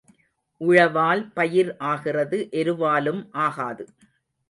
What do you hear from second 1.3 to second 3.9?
பயிர் ஆகிறது எருவாலும் ஆகாது.